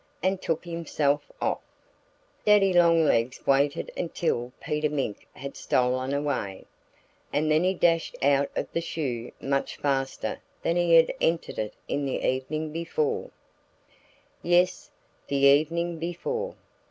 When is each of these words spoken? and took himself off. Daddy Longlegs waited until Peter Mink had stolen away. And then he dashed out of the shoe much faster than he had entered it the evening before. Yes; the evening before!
and 0.23 0.41
took 0.41 0.65
himself 0.65 1.31
off. 1.39 1.59
Daddy 2.43 2.73
Longlegs 2.73 3.45
waited 3.45 3.91
until 3.95 4.51
Peter 4.59 4.89
Mink 4.89 5.27
had 5.33 5.55
stolen 5.55 6.11
away. 6.11 6.65
And 7.31 7.51
then 7.51 7.63
he 7.63 7.75
dashed 7.75 8.15
out 8.23 8.49
of 8.55 8.65
the 8.73 8.81
shoe 8.81 9.31
much 9.39 9.75
faster 9.75 10.41
than 10.63 10.75
he 10.75 10.95
had 10.95 11.13
entered 11.21 11.59
it 11.59 11.75
the 11.87 12.27
evening 12.27 12.71
before. 12.71 13.29
Yes; 14.41 14.89
the 15.27 15.35
evening 15.35 15.99
before! 15.99 16.55